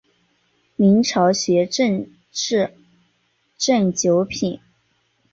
[0.77, 2.71] 明朝学正秩
[3.59, 4.59] 正九品。